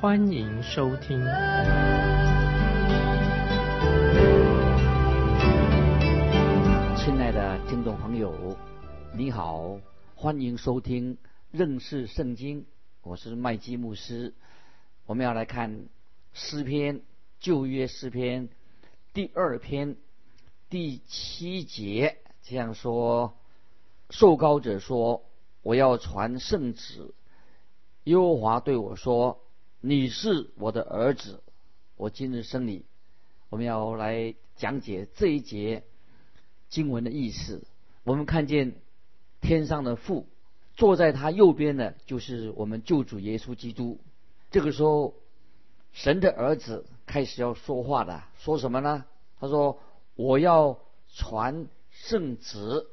[0.00, 1.20] 欢迎收听。
[6.96, 8.56] 亲爱的听众朋友，
[9.14, 9.78] 你好，
[10.14, 11.18] 欢迎收听
[11.50, 12.64] 认识圣经，
[13.02, 14.32] 我是麦基牧师。
[15.04, 15.84] 我们要来看
[16.32, 17.02] 诗篇
[17.38, 18.48] 旧约诗篇
[19.12, 19.98] 第二篇。
[20.70, 23.34] 第七节这样说：
[24.08, 25.24] 受高者说，
[25.60, 27.12] 我要传圣旨。
[28.04, 29.42] 耶和华对我说
[29.80, 31.42] ：“你是我的儿子，
[31.96, 32.84] 我今日生你。”
[33.50, 35.82] 我们要来讲解这一节
[36.68, 37.64] 经文的意思。
[38.04, 38.74] 我们看见
[39.40, 40.26] 天上的父
[40.74, 43.98] 坐在他右边的，就是我们救主耶稣基督。
[44.50, 45.14] 这个时候，
[45.92, 49.04] 神的儿子开始要说话了，说什么呢？
[49.38, 49.80] 他说。
[50.16, 50.78] 我要
[51.14, 52.86] 传圣旨。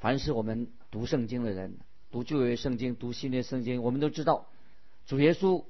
[0.00, 1.78] 凡是我们读圣经的人，
[2.10, 4.48] 读旧约圣经、读新约圣经，我们都知道，
[5.06, 5.62] 主耶稣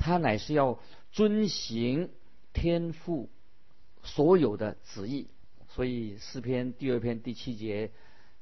[0.00, 0.80] 他乃是要
[1.12, 2.10] 遵行
[2.52, 3.28] 天父
[4.02, 5.28] 所有的旨意。
[5.68, 7.92] 所以诗篇第二篇第七节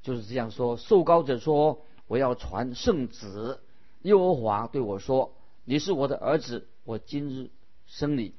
[0.01, 3.59] 就是这样说：受高者说，我要传圣旨。
[4.01, 7.51] 耶和华对我说：“你是我的儿子，我今日
[7.85, 8.33] 生你。”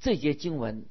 [0.00, 0.84] 这节经文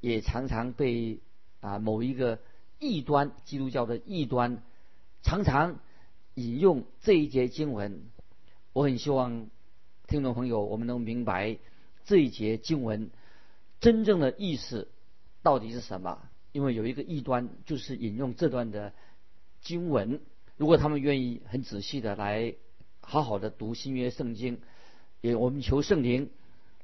[0.00, 1.18] 也常常被。
[1.60, 2.40] 啊，某一个
[2.78, 4.62] 异端，基督教的异端，
[5.22, 5.78] 常常
[6.34, 8.02] 引用这一节经文。
[8.74, 9.48] 我很希望
[10.06, 11.58] 听众朋友，我们能明白
[12.04, 13.10] 这一节经文
[13.80, 14.88] 真正的意思
[15.42, 16.18] 到底是什么。
[16.52, 18.92] 因为有一个异端，就是引用这段的
[19.60, 20.20] 经文。
[20.56, 22.54] 如果他们愿意很仔细的来
[23.00, 24.60] 好好的读新约圣经，
[25.20, 26.30] 也我们求圣灵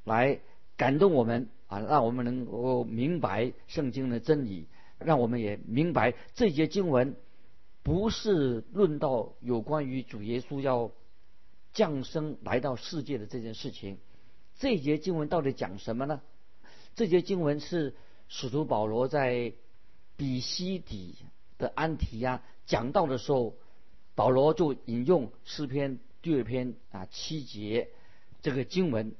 [0.04, 0.40] 来
[0.76, 1.48] 感动我们。
[1.68, 4.66] 啊，让我们能够明白圣经的真理，
[4.98, 7.14] 让我们也明白这节经文
[7.84, 10.90] 不是论到有关于主耶稣要
[11.72, 13.98] 降生来到世界的这件事情。
[14.58, 16.20] 这节经文到底讲什么呢？
[16.94, 17.94] 这节经文是
[18.28, 19.52] 使徒保罗在
[20.16, 21.14] 比西底
[21.58, 23.54] 的安提亚讲道的时候，
[24.14, 27.88] 保罗就引用诗篇第二篇啊七节
[28.42, 29.14] 这个经文。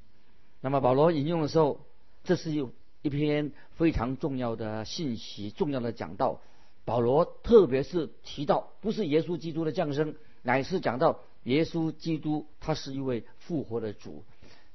[0.60, 1.80] 那么保罗引用的时候。
[2.22, 2.68] 这是一
[3.00, 6.42] 一篇非常重要的信息，重要的讲道。
[6.84, 14.24] 保罗特别是提到，不是耶稣基督的降生，乃是讲到耶稣基督，他是一位复活的主。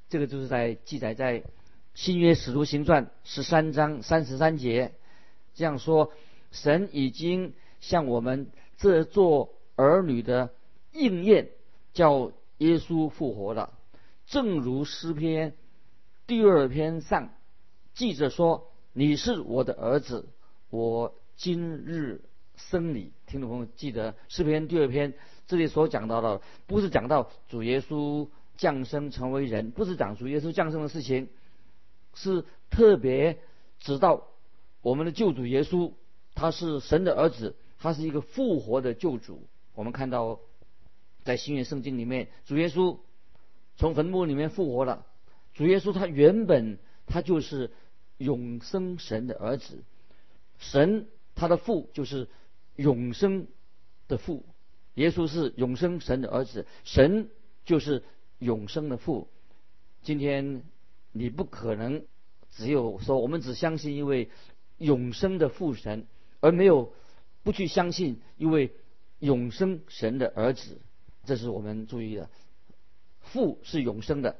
[0.09, 1.43] 这个就是在记载在
[1.93, 4.93] 新约使徒行传十三章三十三节
[5.53, 6.11] 这样说：
[6.51, 10.53] 神已经向我们这做儿女的
[10.91, 11.49] 应验，
[11.93, 13.73] 叫耶稣复活了，
[14.25, 15.55] 正如诗篇。
[16.27, 17.29] 第二篇上，
[17.93, 20.27] 记着说：“你是我的儿子，
[20.69, 22.21] 我今日
[22.55, 25.13] 生你。”听众朋友记得诗篇第二篇
[25.45, 31.27] 这里所讲到的，不是讲到主耶稣降生成为人，不是讲主耶稣降生的事情，
[32.13, 33.37] 是特别
[33.77, 34.25] 指到
[34.81, 35.91] 我们的救主耶稣，
[36.33, 39.45] 他是神的儿子，他是一个复活的救主。
[39.73, 40.39] 我们看到
[41.25, 42.99] 在新约圣经里面，主耶稣
[43.75, 45.05] 从坟墓里面复活了。
[45.53, 47.71] 主耶稣他原本他就是
[48.17, 49.83] 永生神的儿子，
[50.57, 52.29] 神他的父就是
[52.75, 53.47] 永生
[54.07, 54.45] 的父，
[54.95, 57.29] 耶稣是永生神的儿子，神
[57.63, 58.03] 就是
[58.39, 59.27] 永生的父。
[60.01, 60.63] 今天
[61.11, 62.05] 你不可能
[62.51, 64.29] 只有说我们只相信一位
[64.77, 66.05] 永生的父神，
[66.39, 66.93] 而没有
[67.43, 68.71] 不去相信一位
[69.19, 70.79] 永生神的儿子，
[71.25, 72.29] 这是我们注意的。
[73.21, 74.37] 父是永生的。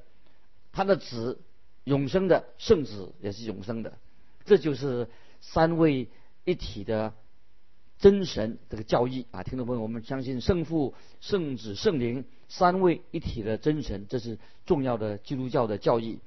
[0.72, 1.40] 他的子，
[1.86, 3.98] 永生的圣子也是永生的，
[4.44, 5.08] 这就是
[5.40, 6.10] 三位
[6.44, 7.14] 一体的
[7.98, 9.44] 真神这个教义啊！
[9.44, 16.20] 听众朋友，我们相信圣父、圣子、圣灵三位一体的真神，这是重要的基督教的教义。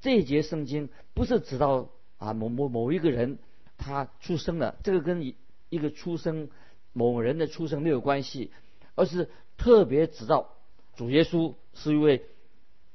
[0.00, 3.38] 这一节圣经不是指到啊某某某一个人
[3.76, 5.34] 他出生了，这个跟
[5.68, 6.48] 一个出生
[6.92, 8.50] 某人的出生没有关系，
[8.94, 10.54] 而是特别指到
[10.96, 12.24] 主耶稣是一位。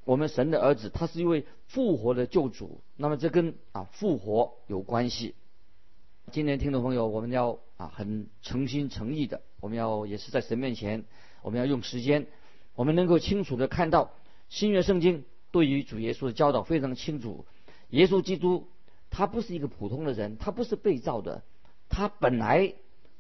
[0.04, 5.36] 我们神的儿子，他是一位复活的救主，那么这跟啊复活有关系。
[6.32, 11.04] 今天听众朋友，我们要啊很诚心诚意的，我们要也是在神面前，
[11.42, 12.26] 我们要用时间，
[12.74, 14.14] 我们能够清楚的看到
[14.48, 17.46] 新约圣经对于主耶稣的教导非常清楚，
[17.90, 18.70] 耶稣基督
[19.10, 21.44] 他不是一个普通的人，他不是被造的，
[21.90, 22.76] 他本来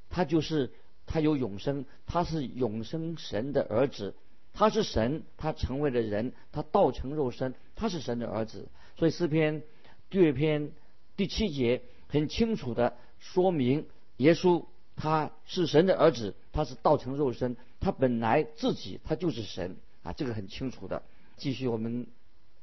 [0.09, 0.71] 他就是
[1.05, 4.15] 他有永生，他是永生神的儿子，
[4.53, 8.69] 他是神，他成为了人，他道成肉身，他是神的儿子。
[8.95, 9.63] 所以诗篇
[10.09, 10.71] 第二篇
[11.17, 11.81] 第七节
[12.11, 13.87] 很清楚的说明，
[14.17, 14.65] 耶稣
[14.97, 21.01] 他是神的儿子，他是道成肉身，他本来自己他就是神啊，这个很清楚的。
[21.37, 22.05] 继续我们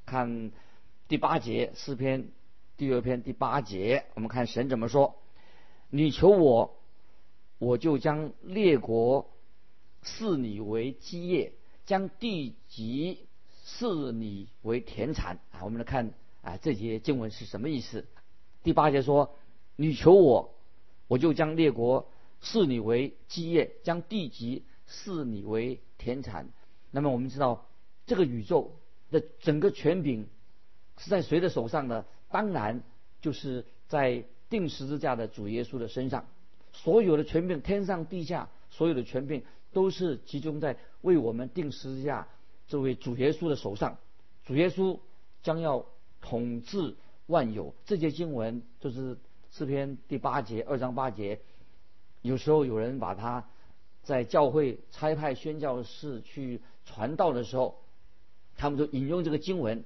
[0.04, 0.52] 看
[1.08, 2.28] 第八节诗篇
[2.76, 5.16] 第二篇第八节，我们看神怎么说：
[5.88, 6.76] 你求我，
[7.58, 9.30] 我就将列国
[10.02, 11.54] 视你为基业，
[11.86, 13.26] 将地级
[13.64, 15.64] 视你为田产啊。
[15.64, 16.12] 我们来看。
[16.40, 18.06] 啊，这节经文是什么意思？
[18.62, 19.36] 第八节说
[19.76, 20.54] ：“你求我，
[21.06, 22.10] 我就将列国
[22.40, 26.48] 视你为基业，将地级视你为田产。”
[26.90, 27.66] 那么我们知道，
[28.06, 28.72] 这个宇宙
[29.10, 30.28] 的整个权柄
[30.98, 32.04] 是在谁的手上呢？
[32.30, 32.82] 当然
[33.20, 36.26] 就是在定十字架的主耶稣的身上。
[36.72, 42.28] 所有的权柄，天上地下所有的权柄，都是集中在为我们定十字架
[42.66, 43.98] 这位主耶稣的手上。
[44.44, 44.98] 主耶稣
[45.42, 45.86] 将要。
[46.20, 46.96] 统治
[47.28, 49.18] 万有，这节经文就是
[49.50, 51.40] 诗篇第八节二章八节。
[52.22, 53.46] 有时候有人把它
[54.02, 57.80] 在教会差派宣教士去传道的时候，
[58.56, 59.84] 他们就引用这个经文。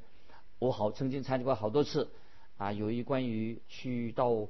[0.60, 2.10] 我好曾经参加过好多次
[2.58, 4.46] 啊，有一关于去到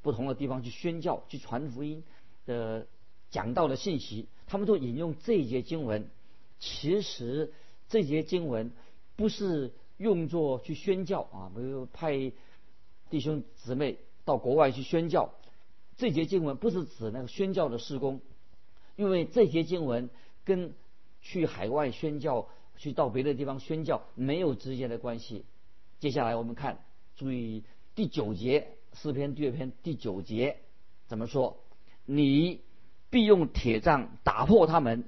[0.00, 2.02] 不同的地方去宣教、去传福音
[2.46, 2.86] 的
[3.28, 6.08] 讲道的信息，他们都引用这一节经文。
[6.58, 7.52] 其实
[7.90, 8.72] 这节经文
[9.16, 9.70] 不是。
[10.02, 12.32] 用作去宣教啊，比如派
[13.08, 15.32] 弟兄姊妹到国外去宣教。
[15.96, 18.20] 这节经文不是指那个宣教的施工，
[18.96, 20.10] 因为这节经文
[20.44, 20.74] 跟
[21.20, 25.44] 去海外宣教、去到别的地方宣教没有直接的关系。
[26.00, 26.82] 接下来我们看，
[27.14, 27.62] 注意
[27.94, 30.58] 第九节诗篇第二篇第九节
[31.06, 31.58] 怎么说？
[32.06, 32.60] 你
[33.10, 35.04] 必用铁杖打破他们，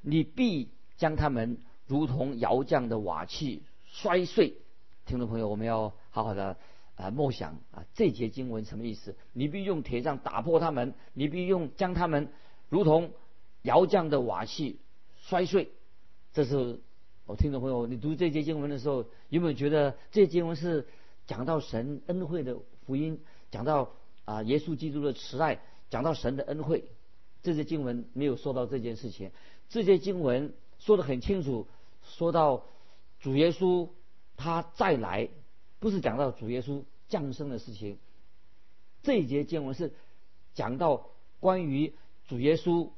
[0.00, 3.62] 你必将他们如同窑匠的瓦器。
[4.00, 4.54] 摔碎，
[5.06, 6.56] 听众朋友，我们要好好的
[6.94, 9.16] 啊默想啊这节经文什么意思？
[9.32, 12.28] 你必用铁杖打破他们，你必用将他们
[12.68, 13.10] 如同
[13.62, 14.78] 窑匠的瓦器
[15.16, 15.72] 摔碎。
[16.32, 16.78] 这是
[17.26, 20.86] 我听众朋友，你读这节经文的时候，有没有觉得这节经文是
[21.26, 22.56] 讲到神恩惠的
[22.86, 23.20] 福音，
[23.50, 23.90] 讲到
[24.24, 25.58] 啊耶稣基督的慈爱，
[25.90, 26.84] 讲到神的恩惠？
[27.42, 29.32] 这些经文没有说到这件事情，
[29.68, 31.66] 这些经文说的很清楚，
[32.04, 32.64] 说到。
[33.20, 33.88] 主耶稣
[34.36, 35.28] 他再来，
[35.78, 37.98] 不是讲到主耶稣降生的事情。
[39.02, 39.92] 这一节经文是
[40.54, 41.10] 讲到
[41.40, 41.94] 关于
[42.26, 42.90] 主耶稣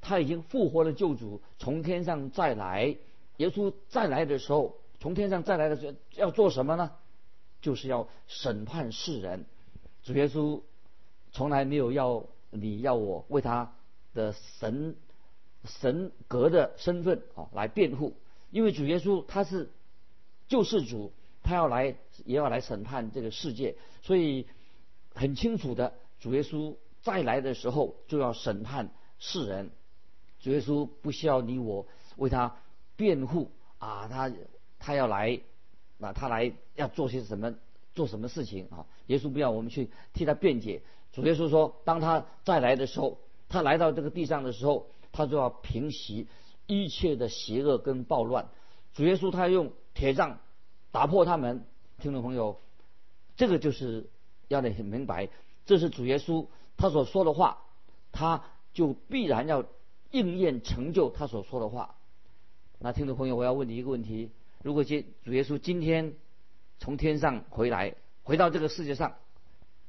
[0.00, 2.96] 他已经复活的救主从天上再来。
[3.38, 6.92] 耶稣再来的时候，从天上再来的时候要做什么呢？
[7.60, 9.44] 就是要审判世人。
[10.02, 10.62] 主耶稣
[11.32, 13.74] 从来没有要你要我为他
[14.12, 14.94] 的神
[15.64, 18.14] 神格的身份啊来辩护。
[18.54, 19.72] 因为主耶稣他是
[20.46, 21.12] 救世主，
[21.42, 24.46] 他要来也要来审判这个世界，所以
[25.12, 29.72] 很清楚的，主耶稣再来的时候就要审判世人。
[30.38, 32.54] 主耶稣不需要你我为他
[32.94, 34.30] 辩护啊，他
[34.78, 35.40] 他要来
[35.98, 37.56] 啊，他来要做些什么，
[37.92, 38.86] 做什么事情啊？
[39.08, 40.80] 耶稣不要我们去替他辩解。
[41.10, 43.18] 主耶稣说，当他再来的时候，
[43.48, 46.28] 他来到这个地上的时候，他就要平息。
[46.66, 48.48] 一切的邪恶跟暴乱，
[48.94, 50.38] 主耶稣他用铁杖
[50.90, 51.66] 打破他们。
[51.98, 52.60] 听众朋友，
[53.36, 54.10] 这个就是
[54.48, 55.28] 要你很明白，
[55.64, 57.62] 这是主耶稣他所说的话，
[58.12, 59.64] 他就必然要
[60.10, 61.94] 应验成就他所说的话。
[62.78, 64.30] 那听众朋友，我要问你一个问题：
[64.62, 66.14] 如果今主耶稣今天
[66.78, 69.14] 从天上回来，回到这个世界上，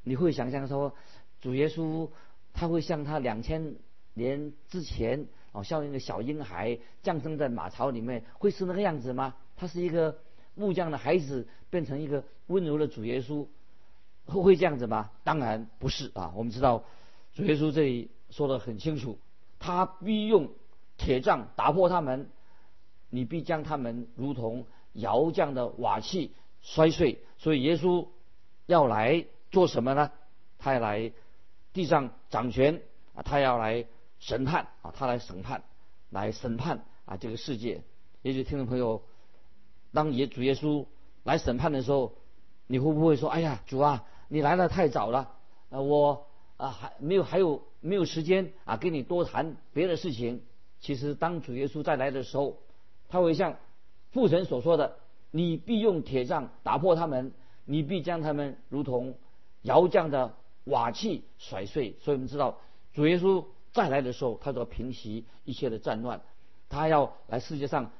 [0.03, 0.93] 你会想象说，
[1.41, 2.09] 主耶稣
[2.53, 3.75] 他会像他两千
[4.13, 5.27] 年之前？
[5.55, 9.35] 哦，像一个小婴孩降生在马槽里面，会是那个样子吗？
[9.55, 10.17] 他是一个
[10.53, 13.47] 木匠的孩子，变成一个温柔的主耶稣，
[14.25, 15.11] 会会这样子吗？
[15.23, 16.33] 当然不是啊！
[16.35, 16.83] 我们知道
[17.33, 19.17] 主耶稣这里说的很清楚，
[19.57, 20.49] 他必用
[20.97, 22.29] 铁杖打破他们，
[23.09, 27.23] 你必将他们如同窑匠的瓦器摔碎。
[27.37, 28.07] 所以耶稣
[28.65, 30.11] 要来做什么呢？
[30.59, 31.13] 他要来
[31.71, 32.81] 地上掌权
[33.13, 33.23] 啊！
[33.23, 33.85] 他要来。
[34.25, 35.61] 审判啊，他来审判，
[36.09, 37.83] 来审判啊这个世界。
[38.23, 39.03] 也许听众朋友，
[39.93, 40.87] 当耶主耶稣
[41.23, 42.13] 来审判的时候，
[42.65, 45.35] 你会不会说：“哎呀，主啊，你来的太早了，
[45.69, 46.25] 呃，我
[46.57, 50.41] 啊还没有还有没有时间啊跟你多谈别的事情。”
[50.81, 52.57] 其实，当主耶稣再来的时候，
[53.09, 53.57] 他会像
[54.09, 54.97] 父神所说的
[55.29, 57.31] ：“你必用铁杖打破他们，
[57.65, 59.19] 你必将他们如同
[59.61, 61.95] 窑匠的瓦器甩碎。
[62.01, 62.57] 所以我们知道，
[62.93, 66.21] 主耶稣再来的时候，他就要平息一切的战乱，
[66.69, 67.91] 他要来世界上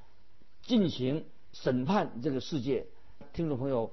[0.61, 2.87] 进行审判这个世界。
[3.33, 3.91] 听众朋友，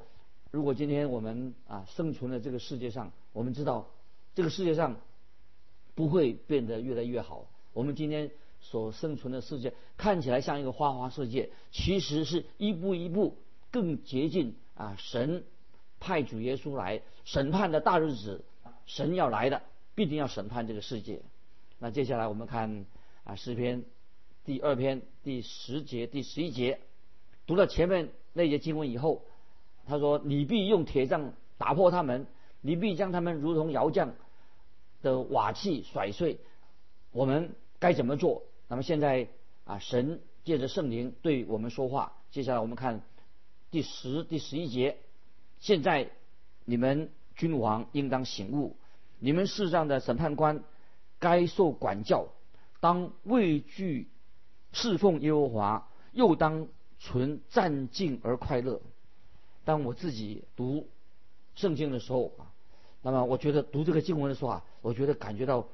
[0.53, 3.89] 如果今天我们啊生存在这个世界上，我们知道
[4.37, 5.01] 这个世界上
[5.97, 7.47] 不会变得越来越好。
[7.73, 13.39] 我们今天所生存的世界看起来像一个花花世界，其实是一步一步
[13.73, 15.43] 更接近啊神
[15.99, 18.45] 派主耶稣来审判的大日子，
[18.87, 19.62] 神要来的，
[19.97, 21.23] 必定要审判这个世界。
[21.83, 22.87] 那接下来我们看
[23.25, 23.83] 啊诗篇
[24.45, 26.79] 第二篇第十节第十一节，
[27.45, 29.25] 读了前面那节经文以后，
[29.89, 32.29] 他说：“你必用铁杖打破他们，
[32.61, 34.15] 你必将他们如同窑匠
[35.03, 36.39] 的瓦器甩碎。”
[37.11, 37.55] 我们。
[37.81, 38.45] 该怎么做？
[38.69, 39.27] 那么现在
[39.65, 42.12] 啊，神借着圣灵对我们说话。
[42.31, 43.03] 接下来我们看
[43.73, 44.99] 第十、第十一节。
[45.59, 46.09] 现在
[46.65, 48.77] 你们君王应当醒悟，
[49.19, 50.62] 你们世上的审判官
[51.23, 52.26] 该受管教，
[52.81, 54.09] 当畏惧
[54.73, 56.67] 侍奉耶和华，又当
[56.99, 58.83] 存战静而快乐。
[59.64, 60.88] 当我自己读
[61.55, 62.50] 圣经的时候啊，
[63.02, 65.69] 那么我觉得读这个经文的时候啊，我觉得感觉到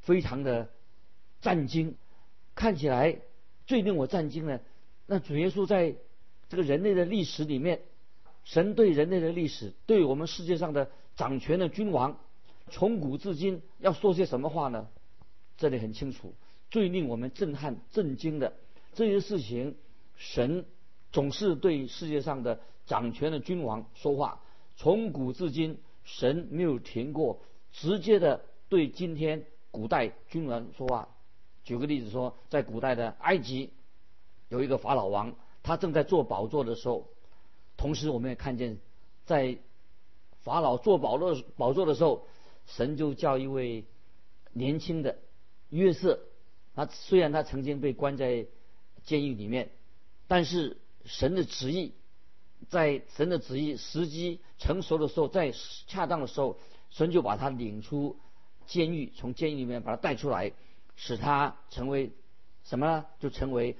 [0.00, 0.70] 非常的。
[1.40, 1.94] 战惊，
[2.56, 3.20] 看起来
[3.64, 4.60] 最令我战惊的，
[5.06, 5.94] 那主耶稣在
[6.48, 7.82] 这个人类的历史里面，
[8.42, 12.18] 神对人类的历史，对我们世界上的掌权的君王，
[12.68, 14.88] 从古至今要说些什么话呢？
[15.56, 16.34] 这里很清楚，
[16.70, 18.54] 最令我们震撼、震惊的
[18.94, 19.76] 这些事情，
[20.16, 20.64] 神
[21.10, 24.40] 总是对世界上的掌权的君王说话，
[24.76, 27.40] 从古至今，神没有停过，
[27.72, 31.08] 直接的对今天古代君王说话。
[31.64, 33.72] 举个例子说，在古代的埃及，
[34.48, 37.08] 有一个法老王，他正在做宝座的时候，
[37.76, 38.78] 同时我们也看见，
[39.26, 39.58] 在
[40.40, 42.26] 法老做宝座宝座的时候，
[42.76, 43.84] 神就叫一位
[44.52, 45.18] 年轻的
[45.68, 46.20] 约瑟，
[46.74, 48.46] 他虽然他曾经被关在
[49.02, 49.70] 监狱里面，
[50.28, 51.92] 但是神的旨意，
[52.68, 55.52] 在神的旨意时机成熟的时候，在
[55.86, 56.58] 恰当的时候，
[56.90, 58.16] 神就把他领出
[58.66, 60.52] 监狱，从监狱里面把他带出来。
[61.00, 62.10] 使他成为
[62.64, 63.06] 什么呢？
[63.20, 63.76] 就成为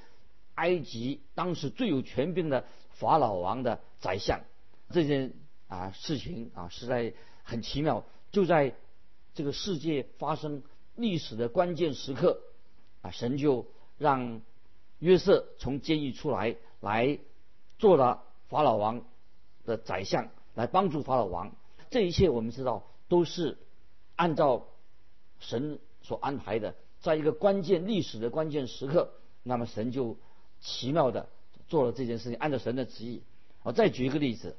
[0.55, 4.43] 埃及当时最有权柄的法老王的宰相。
[4.91, 5.33] 这件
[5.67, 8.07] 啊事情啊实在很奇妙。
[8.31, 8.75] 就在
[9.35, 10.63] 这个世界发生
[10.97, 12.41] 历史的关键时刻，
[13.03, 13.67] 啊神就
[13.99, 14.43] 让
[14.99, 17.19] 约瑟从监狱出来，来
[17.79, 19.05] 做了法老王
[19.65, 21.55] 的宰相，来帮助法老王。
[21.91, 23.57] 这一切我们知道都是
[24.17, 24.67] 按照
[25.39, 26.75] 神所安排的。
[27.01, 29.13] 在一个关键历史的关键时刻，
[29.45, 30.17] 那么神就
[30.61, 31.29] 奇妙的
[31.69, 33.23] 做了这件事情，按照神的旨意。
[33.63, 34.57] 我再举一个例子，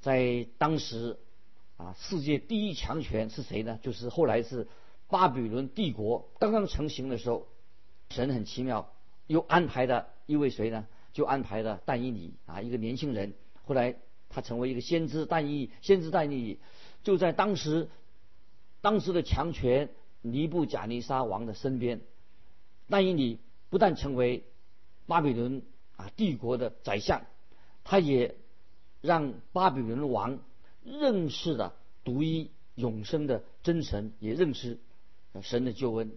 [0.00, 1.18] 在当时
[1.82, 3.78] 啊，世界第一强权是谁呢？
[3.82, 4.68] 就是后来是
[5.08, 7.48] 巴比伦帝国刚刚成型的时候，
[8.10, 8.92] 神很奇妙，
[9.26, 10.86] 又安排的一位谁呢？
[11.12, 13.34] 就安排了但以理啊，一个年轻人，
[13.64, 13.96] 后来
[14.28, 16.60] 他成为一个先知，但以先知但以理
[17.02, 17.90] 就在当时
[18.80, 19.90] 当时的强权。
[20.24, 22.00] 尼布贾尼撒王的身边，
[22.88, 24.44] 但以理不但成为
[25.06, 25.64] 巴比伦
[25.96, 27.22] 啊帝国的宰相，
[27.82, 28.36] 他也
[29.00, 30.38] 让巴比伦王
[30.84, 31.74] 认识了
[32.04, 34.78] 独一永生的真神，也认识
[35.42, 36.12] 神的救恩。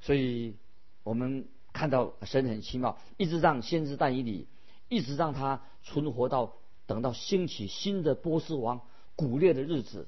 [0.00, 0.56] 所以，
[1.02, 4.46] 我们看到神很奇妙，一直让先知但以理，
[4.88, 6.54] 一直让他存活到
[6.86, 8.80] 等到兴起新的波斯王
[9.16, 10.06] 古列的日子。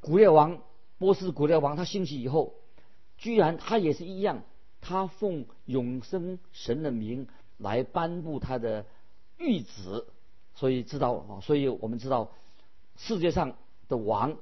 [0.00, 0.62] 古列王
[0.98, 2.54] 波斯古列王他兴起以后。
[3.20, 4.44] 居然他也是一样，
[4.80, 7.26] 他奉永生神的名
[7.56, 8.86] 来颁布他的
[9.40, 10.06] 谕旨，
[10.54, 12.30] 所以知道，所以我们知道
[12.98, 13.56] 世界上
[13.88, 14.36] 的王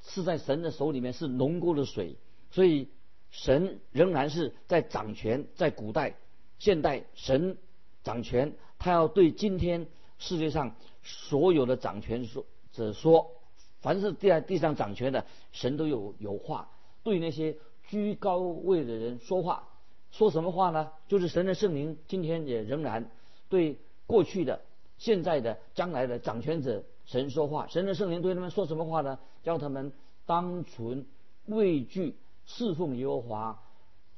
[0.00, 2.16] 是在神的手里面是浓过的水，
[2.50, 2.88] 所以
[3.30, 6.16] 神仍然是在掌权，在古代、
[6.58, 7.58] 现代，神
[8.02, 9.86] 掌权，他要对今天
[10.16, 13.32] 世界上所有的掌权说者说，
[13.80, 16.70] 凡是地在地上掌权的，神都有有话
[17.02, 17.58] 对那些。
[17.90, 19.66] 居高位的人说话，
[20.10, 20.92] 说什么话呢？
[21.06, 23.10] 就是神的圣灵今天也仍然
[23.48, 24.60] 对过去的、
[24.98, 27.66] 现在的、将来的掌权者神说话。
[27.68, 29.18] 神的圣灵对他们说什么话呢？
[29.42, 29.92] 叫他们
[30.26, 31.06] 当存
[31.46, 33.62] 畏惧侍奉耶和华，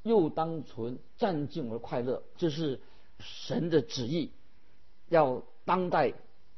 [0.03, 2.25] 又当存战静而快乐。
[2.37, 2.81] 这是
[3.21, 4.33] 神的旨意。
[5.09, 6.15] 要当代、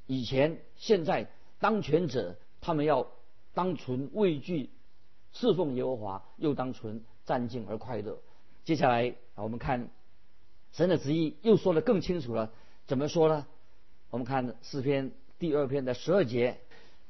[0.07, 3.09] 以前、现在当权者，他们要
[3.53, 4.71] 当存畏惧。
[5.35, 8.19] 侍奉耶和华，又当存战静而快乐。
[8.65, 9.91] 接下来啊，我们看
[10.73, 12.53] 神的旨意又说的更清楚了。
[12.87, 13.47] 怎么说呢？
[14.11, 16.61] 我们看诗篇第二篇的十二节：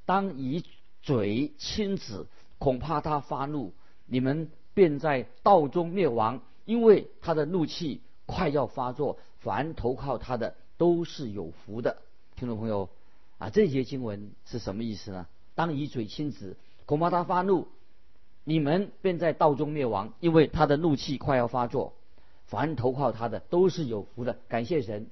[0.06, 0.64] 当以
[1.02, 2.26] 嘴亲子，
[2.58, 3.74] 恐怕他发怒，
[4.06, 9.18] 你们便在道中灭亡，因为他的怒气快要发作。
[9.40, 11.98] 凡投靠他的都是有福的。
[12.34, 12.88] 听众朋友
[13.36, 15.26] 啊，这节经文是什么意思呢？
[15.54, 17.68] 当以嘴亲子，恐怕他发怒，
[18.44, 21.92] 你们便在道中灭亡，因为他的怒气快要发作。
[22.46, 24.38] 凡投靠他的都是有福的。
[24.48, 25.08] 感谢神。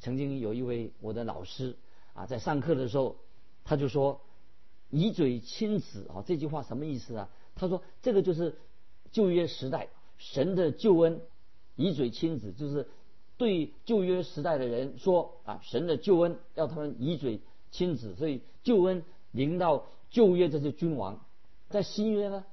[0.00, 1.76] 曾经有一位我的老师
[2.18, 3.14] 啊，在上课的时候，
[3.64, 4.20] 他就说
[4.90, 8.56] ：“以嘴亲子啊，这句话什么意思啊？”他说：“这个就是
[9.12, 11.20] 旧约时代神的救恩，
[11.76, 12.88] 以嘴亲子，就是
[13.36, 21.24] 对旧约时代的人说啊，神的救恩要他们以嘴亲子，所以救恩临到旧约这些君王。
[21.68, 22.44] 在新约呢，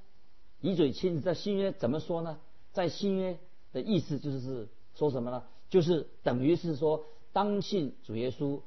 [0.62, 2.40] 以嘴亲子，在新约怎么说呢？
[2.72, 3.40] 在新约
[3.74, 5.44] 的意思就是说什么呢？
[5.72, 7.04] 就是等于是说。”
[7.36, 8.62] 当信主耶稣，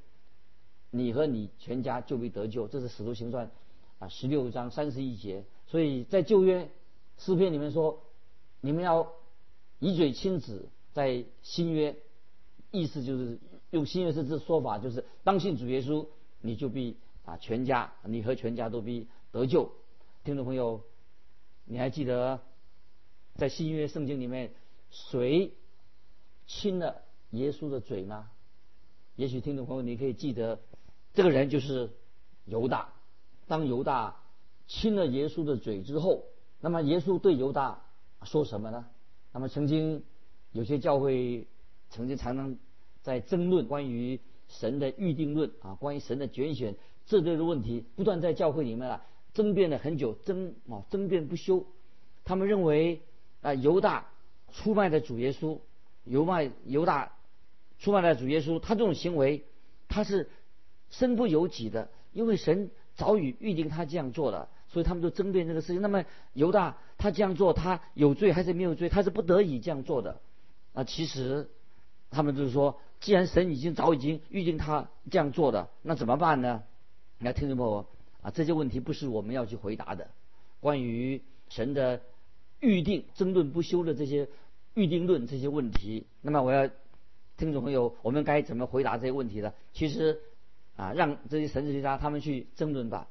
[0.90, 2.68] 你和你全家就必得救。
[2.68, 3.50] 这是使徒行传
[3.99, 5.45] 啊十六章三十一节。
[5.66, 6.71] 所以在旧约
[7.18, 8.02] 诗篇里面说，
[8.61, 9.12] 你们要
[9.78, 11.97] 以嘴亲子；在新约，
[12.71, 13.38] 意思就是
[13.71, 16.07] 用新约是这说法，就是当信主耶稣，
[16.40, 19.73] 你就必啊全家，你和全家都必得救。
[20.25, 20.83] 听众朋友，
[21.64, 22.40] 你还记得
[23.35, 24.52] 在新约圣经里面
[24.90, 25.52] 谁
[26.47, 28.30] 亲了耶稣的嘴吗？
[29.16, 30.61] 也许听众朋友，你可以记得，
[31.19, 31.91] 这个人就是
[32.45, 32.91] 犹大。
[33.49, 34.15] 当犹大
[34.69, 36.23] 亲了耶稣的嘴之后，
[36.61, 37.83] 那么耶稣对犹大
[38.23, 38.87] 说什么呢？
[39.33, 40.05] 那么曾经
[40.53, 41.49] 有些教会
[41.91, 42.57] 曾经常常
[43.03, 51.67] 在争论关于神的预定论啊，关于神的拣选这类的问题，不断在教会里面啊争辩了很久，争啊争辩不休。
[52.25, 53.03] 他们认为
[53.41, 54.07] 啊犹大
[54.53, 55.59] 出卖的主耶稣，
[56.05, 57.13] 犹卖犹大。
[57.81, 59.45] 出卖了主耶稣，他这种行为，
[59.88, 60.31] 他是
[60.90, 65.83] 身不由己的，因为神早已预定他这样做了，所以他们就争辩这个事情。
[65.83, 68.88] 那么犹大他这样做，他有罪还是没有罪？
[68.88, 70.20] 他是不得已这样做的。
[70.72, 71.48] 啊，其实
[72.11, 76.62] 他们就是说，既然神已经早已经预定他这样做的，那怎么办呢？
[77.18, 77.87] 你看，听众朋友
[78.22, 80.09] 啊，这些问题不是我们要去回答的。
[80.61, 82.01] 关于神的
[82.61, 84.29] 预定、争论不休的这些
[84.74, 86.68] 预定论这些问题，那么我要。
[87.37, 89.55] 听众朋友，我们该怎么回答这些问题呢？
[89.72, 90.20] 其实，
[90.79, 93.09] 啊，让这些神学家他们去争论吧。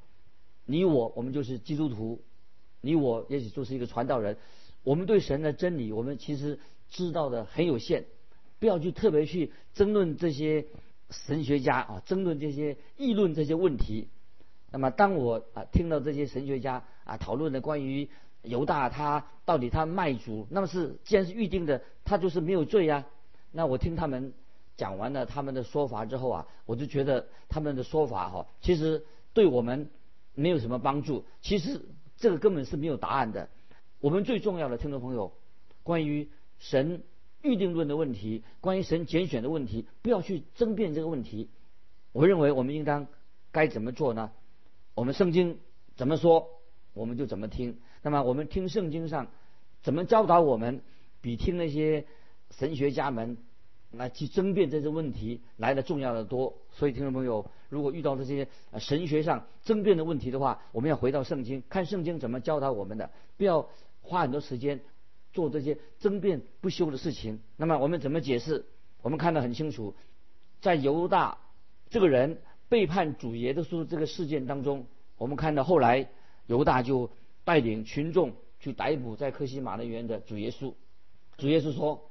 [0.65, 2.21] 你我，我们就是基督徒，
[2.79, 4.37] 你我也许就是一个传道人。
[4.83, 8.05] 我们对神的真理，我们其实知道的很有限。
[8.59, 10.65] 不要去特别去争论这些
[11.09, 14.07] 神学家啊，争论这些议论这些问题。
[14.71, 18.09] 那么，当我啊听到这些神学家啊讨论的关于
[18.43, 23.05] 犹大他到底他卖主，那么是既然是预定的，他就是没有罪呀。
[23.51, 24.33] 那我听他们
[24.77, 29.89] 讲完了他们的说法之后啊，我就觉得他们的说法哈，其实对我们
[30.35, 31.25] 没有什么帮助。
[31.41, 31.81] 其实
[32.15, 33.49] 这个根本是没有答案的。
[33.99, 35.33] 我们最重要的听众朋友，
[35.81, 37.03] 关于神
[37.41, 41.49] 预定论的问题，关于神拣选的问题，不要去争辩这个问题。
[42.11, 43.07] 我认为我们应当
[43.51, 44.31] 该怎么做呢？
[44.93, 45.57] 我们圣经
[45.95, 46.47] 怎么说，
[46.93, 47.79] 我们就怎么听。
[48.03, 49.27] 那么我们听圣经上
[49.81, 50.81] 怎么教导我们，
[51.21, 52.05] 比听那些
[52.51, 53.37] 神学家们。
[53.97, 58.47] 来去争辩这些问题来的重要的多，所以听众朋友，如果遇到这些
[58.79, 63.67] 神学上争辩的问题的话，我们要回到圣经，看圣经怎么教导我们的，不要
[64.01, 64.79] 花很多时间
[65.33, 67.39] 做这些争辩不休的事情。
[67.57, 68.65] 那么我们怎么解释？
[69.01, 69.95] 我们看得很清楚，
[70.61, 71.39] 在犹大
[71.89, 74.85] 这个人背叛主耶稣这个事件当中，
[75.17, 76.09] 我们看到后来
[76.45, 77.09] 犹大就
[77.43, 80.73] 带领群众去逮捕在克西马的园的主耶稣，
[81.37, 82.06] 主耶稣说。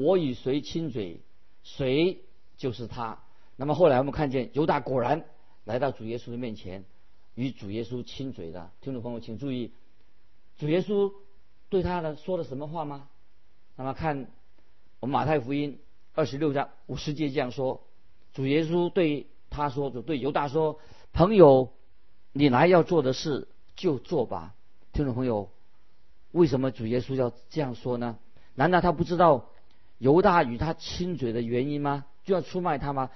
[0.00, 1.20] 我与谁亲嘴，
[1.62, 2.22] 谁
[2.56, 3.18] 就是他。
[3.56, 5.26] 那么后来我们看见犹大果然
[5.64, 6.86] 来到主耶稣的面前，
[7.34, 8.70] 与主耶稣亲嘴的。
[8.80, 9.72] 听众朋友，请注意，
[10.56, 11.12] 主耶稣
[11.68, 13.10] 对他的说了什么话吗？
[13.76, 14.28] 那么看
[15.00, 15.78] 我们马太福音
[16.14, 17.82] 二十六章五十节这样说：
[18.32, 20.80] 主耶稣对他说，就对犹大说
[21.12, 21.74] ：“朋友，
[22.32, 24.54] 你来要做的事就做吧。”
[24.94, 25.50] 听众朋友，
[26.32, 28.18] 为什么主耶稣要这样说呢？
[28.54, 29.50] 难道他不知道？
[30.00, 32.06] 犹大与他亲嘴的原因吗？
[32.24, 33.10] 就要出卖他吗？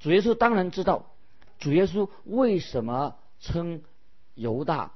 [0.00, 1.06] 主耶稣当然知道。
[1.60, 3.82] 主耶稣为什么称
[4.34, 4.92] 犹大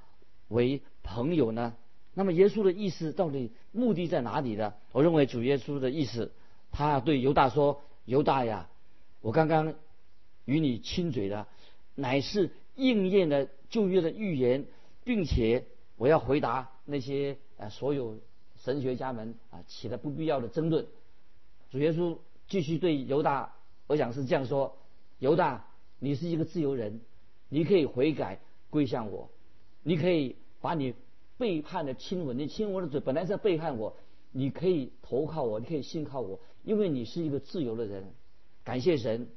[0.49, 1.77] 为朋友呢？
[2.13, 4.75] 那么耶稣的意思到底目的在哪里呢？
[4.91, 6.33] 我认为主耶稣的意思，
[6.73, 8.69] 他对犹大说：“犹大呀，
[9.21, 9.75] 我刚刚
[10.45, 11.47] 与你亲嘴的，
[11.95, 14.67] 乃是应验了旧约的预言，
[15.05, 18.19] 并且我要回答那些呃所有
[18.57, 20.85] 神学家们啊起了不必要的争论。”
[21.71, 23.55] 主耶稣继续对犹大，
[23.87, 24.77] 我想是这样说：
[25.19, 25.67] 犹大，
[25.99, 27.01] 你是一个自由人，
[27.49, 29.31] 你可以悔改，归向我，
[29.83, 30.95] 你可以把你
[31.37, 33.97] 背叛的亲吻，你亲我的嘴本来是要背叛我，
[34.33, 38.13] 你可以投靠我，你可以信靠我，因为你是一个自由的人。
[38.65, 39.29] 感谢神，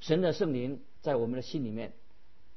[0.00, 1.92] 神的圣灵在我们的心里面，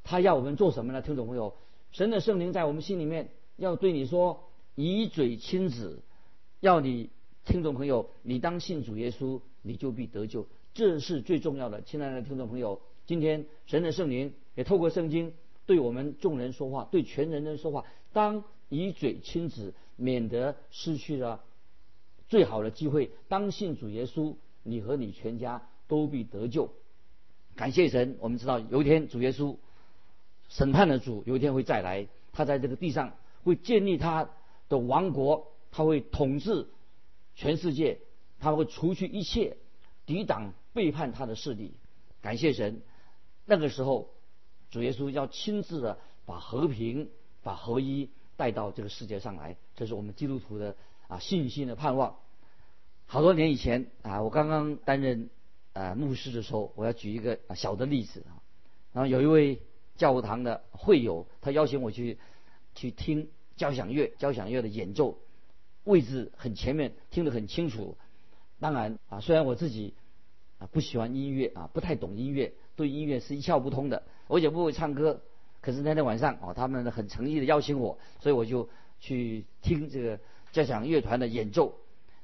[0.04, 1.02] 他要我们做什么呢？
[1.02, 1.56] 听众朋友，
[1.92, 4.44] 神的圣灵在我们心里面要对你说，
[4.76, 6.02] 以嘴亲子，
[6.60, 7.10] 要你
[7.46, 11.82] 听众朋友，你当信主耶稣，你就必得救，这是最重要的。
[11.82, 15.34] 亲爱的听众朋友，今天神的圣灵也透过圣经
[15.66, 21.44] 对我们众人说话，对全人人说话，当以嘴亲子，免得失去了
[22.28, 23.12] 最好的机会。
[23.28, 25.62] 当信主耶稣，你和你全家。
[25.86, 26.72] 都必得救，
[27.56, 28.16] 感谢神！
[28.20, 29.58] 我们知道有一天主耶稣
[30.48, 34.30] 审判的主有一天会再来，他在这个地上会建立他
[34.70, 36.68] 的王国，他会统治
[37.36, 38.00] 全世界，
[38.40, 39.58] 他会除去一切
[40.06, 41.74] 抵挡背叛他的势力。
[42.22, 42.82] 感谢神！
[43.46, 44.10] 那个时候
[44.70, 47.10] 主耶稣要亲自的把和平、
[47.42, 50.76] 把合一带到这个世界上来，这是我们基督徒的
[51.08, 52.18] 啊信心的盼望。
[53.06, 55.30] 好多年以前啊，我刚刚担任。
[55.76, 58.38] 呃，牧师的时候，我要举一个小的例子啊。
[58.92, 59.60] 然后有一位
[59.96, 62.20] 教堂的会友，他邀请我去
[62.76, 65.18] 去听交响乐，交响乐的演奏，
[65.84, 67.98] 位置很前面，听得很清楚。
[68.60, 69.94] 当然啊，虽然我自己
[70.60, 75.22] 啊不喜欢音乐啊，不太懂音乐，对音乐是一窍不通的，我也不会唱歌。
[75.62, 78.70] 可是那天晚上哦，他们很诚意的邀请我，所以我就
[79.00, 80.20] 去听这个
[80.52, 81.76] 交响乐团的演奏。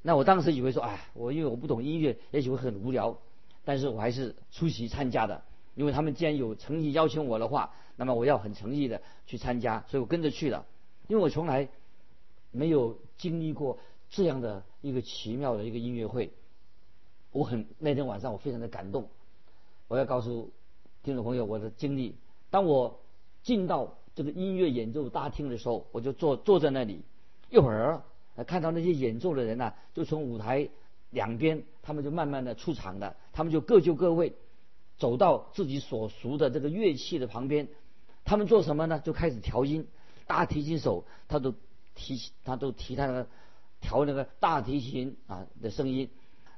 [0.02, 3.18] 那我当时以为说，哎，我因为我不懂音乐，也许会很无聊。
[3.66, 5.44] 但是我还是出席参加的，
[5.76, 10.66] 因为他们既然有诚意邀请我的话，那么我要很诚意的去参加，所以我跟着去了。
[11.08, 11.68] 因为我从来
[12.52, 13.78] 没有经历过
[14.10, 16.34] 这样的一个奇妙的一个音乐会，
[17.32, 19.08] 我很那天晚上我非常的感动。
[19.88, 20.52] 我要告诉
[21.04, 22.16] 听众朋友我的经历。
[22.50, 23.00] 当我
[23.44, 27.04] 进到这个音乐演奏大厅的时候，我就坐坐在那里，
[27.52, 28.02] 一会儿
[28.48, 30.68] 看到那些演奏的人呢，就从舞台。
[31.12, 34.36] 两边，他们就慢慢的出场了，他们就各就各位，
[35.00, 37.68] 走到自己所熟的这个乐器的旁边，
[38.26, 39.00] 他们做什么呢？
[39.00, 39.88] 就开始调音。
[40.28, 41.56] 大提琴手他都
[42.00, 43.28] 提，他都提他那个
[43.82, 46.10] 调那个大提琴啊的声音，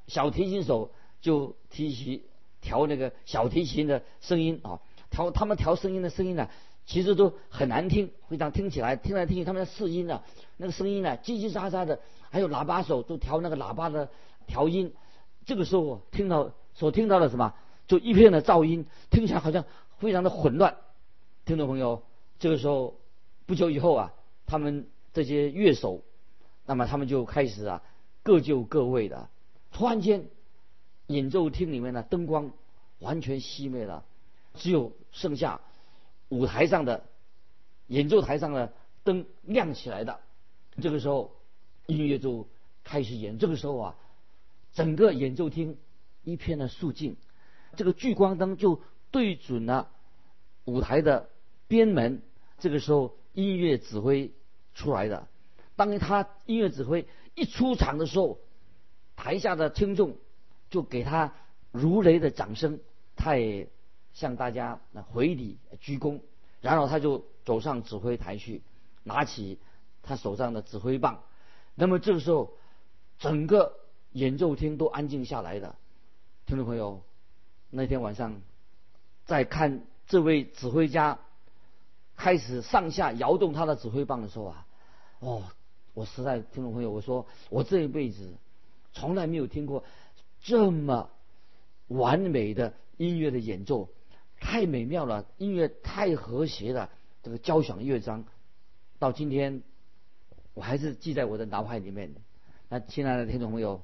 [0.08, 2.24] 小提琴手就提起
[2.62, 6.48] 调那个小提琴的声音啊，调他们调声音的声音呢，
[6.86, 10.22] 其实都很难听，非常听起来听来听去他们的试音呢，
[10.58, 12.00] 那个声音呢叽叽喳喳的，
[12.30, 14.10] 还有喇叭手都调那个喇叭的。
[14.48, 14.94] 调音，
[15.46, 17.54] 这个时候听到所听到的什么，
[17.88, 19.64] 就一片的噪音，听起来好像
[20.00, 20.76] 非常的混乱。
[21.46, 22.04] 听众朋友，
[22.38, 23.00] 这个时候
[23.46, 24.14] 不久以后啊，
[24.48, 26.04] 他们这些乐手，
[26.66, 27.84] 那么他们就开始啊
[28.24, 29.30] 各就各位的。
[29.72, 30.26] 突然间，
[31.08, 32.52] 演奏厅里面的灯光
[33.00, 34.06] 完全熄灭了，
[34.54, 35.62] 只有剩下
[36.30, 37.06] 舞台上的
[37.88, 40.20] 演奏台上的灯亮起来的。
[40.82, 41.36] 这个时候，
[41.88, 42.48] 音乐就
[42.84, 43.38] 开始演。
[43.38, 43.98] 这个时候啊。
[44.74, 45.78] 整个演奏厅
[46.24, 47.18] 一片的肃静，
[47.76, 49.92] 这个聚光灯就对准了
[50.64, 51.28] 舞台的
[51.68, 52.22] 边门。
[52.58, 54.32] 这个时候，音乐指挥
[54.74, 55.28] 出来的。
[55.76, 58.40] 当他音乐指挥一出场的时候，
[59.16, 60.18] 台下的听众
[60.70, 61.34] 就给他
[61.72, 62.80] 如雷的掌声，
[63.16, 63.70] 他也
[64.14, 64.80] 向大家
[65.12, 66.22] 回礼鞠躬。
[66.62, 68.62] 然后他就走上指挥台去，
[69.04, 69.60] 拿起
[70.04, 71.24] 他手上的指挥棒。
[71.76, 72.54] 那么这个时候，
[73.20, 73.78] 整个。
[74.14, 75.78] 演奏厅都安静下来的，
[76.46, 77.02] 听众朋友，
[77.70, 78.42] 那天晚上
[79.24, 81.18] 在看这位指挥家
[82.22, 84.68] 开始上下摇动他的指挥棒的时候啊，
[85.22, 85.42] 哦，
[85.96, 88.36] 我实在听众朋友，我说我这一辈子
[88.94, 89.84] 从来没有听过
[90.44, 91.10] 这么
[91.88, 93.90] 完美的音乐的演奏，
[94.40, 96.92] 太美妙了，音乐太和谐了，
[97.24, 98.24] 这个交响乐章
[99.00, 99.64] 到今天
[100.54, 102.14] 我还是记在我的脑海里面。
[102.70, 103.82] 那亲爱的听众朋友。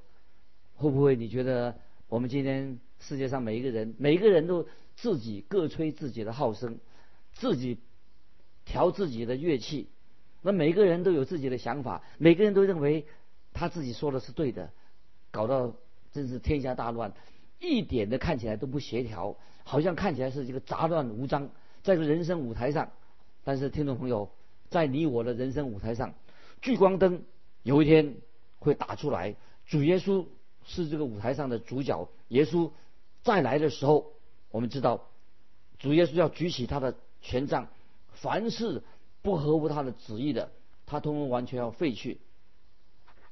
[0.80, 1.76] 会不会你觉得
[2.08, 6.78] 我们今天世界上每一个人，每一个人都自己各吹自己的号声，
[7.34, 7.80] 自己
[8.68, 9.88] 调自己的乐器，
[10.42, 13.06] 那每个人都有自己的想法，每个人都认为
[13.54, 14.70] 他自己说的是对的，
[15.32, 15.74] 搞到
[16.12, 17.14] 真是天下大乱，
[17.60, 21.50] 一点的看起来都不协调，好像看起来是一个杂乱无章，
[21.82, 22.92] 在这人生舞台上。
[23.44, 24.30] 但是听众朋友，
[24.70, 26.14] 在你我的人生舞台上，
[26.62, 27.24] 聚光灯
[27.64, 28.18] 有一天
[28.60, 30.26] 会打出来，主耶稣。
[30.70, 32.70] 是这个舞台上的主角，耶稣
[33.24, 34.12] 再来的时候，
[34.52, 35.08] 我们知道
[35.80, 37.70] 主耶稣要举起他的权杖，
[38.22, 38.84] 凡是
[39.22, 40.52] 不合乎他的旨意的，
[40.86, 42.20] 他通通完全要废去。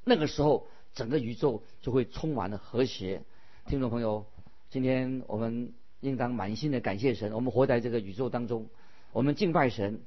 [0.04, 3.22] 那个时候，整个宇宙就会充满了和谐。
[3.66, 4.26] 听众朋友，
[4.70, 8.68] 今天我们应当满心的感谢神，我们活在这个宇宙当中，
[9.12, 10.00] 我们敬拜神，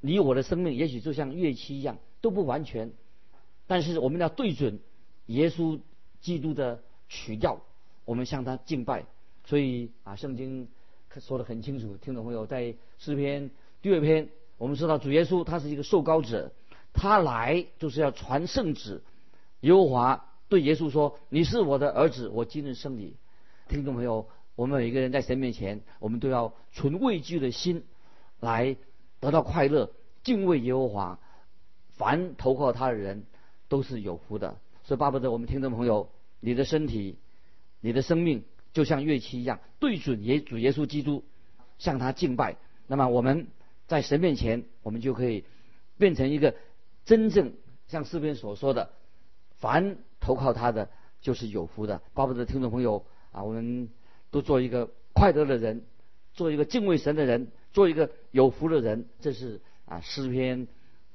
[0.00, 2.92] 你我的生命也许就像乐器一样都不完全，
[3.66, 4.78] 但是我们要对准
[5.26, 5.80] 耶稣
[6.20, 7.60] 基督的曲调，
[8.04, 9.06] 我们向他敬拜。
[9.46, 10.68] 所以啊，圣经
[11.18, 13.50] 说的很清楚，听众朋友在诗篇
[13.84, 16.52] 第二篇，我们知道主耶稣他是一个受膏者，
[16.94, 19.02] 他来就是要传圣旨。
[19.60, 23.18] 耶和华对耶稣说：“你是我的儿子，我今日生你。”
[23.68, 27.84] 听众朋友，我们每一个人在神面前，我们都要存畏惧的心
[28.40, 28.78] 来。
[29.20, 29.90] 得到快乐，
[30.22, 31.18] 敬畏耶和华，
[31.90, 33.26] 凡投靠他的人
[33.68, 34.56] 都是有福的。
[34.84, 36.08] 所以巴不得我们听众朋友，
[36.40, 37.18] 你的身体、
[37.82, 41.22] 你的生命就像乐器一样，对准耶主耶稣基督，
[41.76, 42.56] 向他敬拜。
[42.86, 43.46] 那么我们
[43.86, 45.44] 在神面前，我们就可以
[45.98, 46.54] 变成一个
[47.04, 47.54] 真正
[47.86, 48.90] 像诗篇所说的，
[49.56, 52.02] 凡投靠他的就是有福的。
[52.14, 53.88] 巴不得听众朋友啊，我们
[54.30, 55.84] 都做一个快乐的人，
[56.32, 57.52] 做一个敬畏神的人。
[57.74, 60.68] 做一个有福的人，这是啊诗篇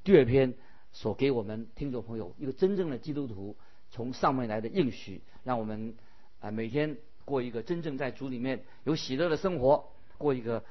[0.03, 0.55] 第二篇
[0.91, 3.55] 所给我们听众朋友一个真正的基督徒
[3.91, 5.95] 从上面来的应许，让我们
[6.41, 10.65] 啊每天过一个真正在主里面有喜乐的生活，过一个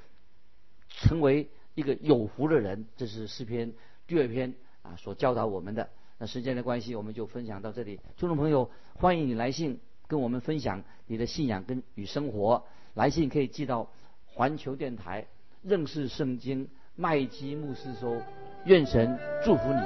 [0.90, 2.86] 成为一个有福的人。
[2.96, 3.72] 这是诗篇
[4.08, 5.88] 第二篇啊所教导我们的。
[6.18, 8.00] 那时间的关系，我们就分享到这里。
[8.16, 12.64] 听众朋友，欢迎你来信跟我们分享你的信仰跟与生活。
[12.94, 13.88] 来信可以寄到
[14.26, 15.28] 环球电台。
[15.62, 18.20] 认识圣经，麦基牧师说
[18.66, 19.80] ：“愿神祝福你，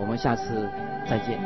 [0.00, 0.68] 我们下次
[1.08, 1.40] 再见。”